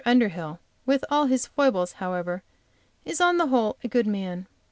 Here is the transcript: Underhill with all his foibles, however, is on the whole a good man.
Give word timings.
Underhill 0.03 0.59
with 0.83 1.05
all 1.11 1.27
his 1.27 1.45
foibles, 1.45 1.91
however, 1.91 2.41
is 3.05 3.21
on 3.21 3.37
the 3.37 3.45
whole 3.49 3.77
a 3.83 3.87
good 3.87 4.07
man. 4.07 4.47